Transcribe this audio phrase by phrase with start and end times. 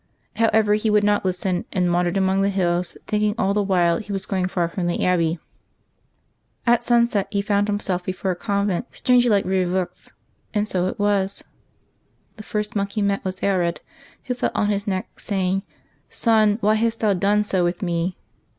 [0.37, 3.97] However, he would not lis ten, and wandered among the hills, thinking all the while
[3.99, 5.37] he was going far from the abbey.
[6.65, 10.09] At sunset he found himself before a convent strangely like Eieveaux,
[10.55, 11.43] and so it was.
[12.37, 13.81] The first monk he met was Aelred,
[14.23, 15.61] who fell on his neck, saying,"
[16.09, 18.17] Son, why hast thou done so with me